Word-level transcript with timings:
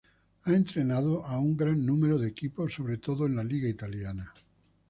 Ha 0.45 0.51
entrenado 0.55 1.23
a 1.23 1.37
un 1.37 1.55
gran 1.55 1.85
número 1.85 2.17
de 2.17 2.27
equipos, 2.27 2.73
sobre 2.73 2.97
todo 2.97 3.27
en 3.27 3.35
la 3.35 3.43
liga 3.43 3.69
italiana. 3.69 4.33